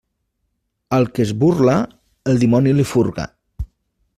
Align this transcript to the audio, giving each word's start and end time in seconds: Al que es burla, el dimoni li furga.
Al 0.97 1.05
que 1.17 1.21
es 1.27 1.33
burla, 1.43 1.75
el 2.33 2.41
dimoni 2.45 2.73
li 2.79 2.87
furga. 2.95 3.29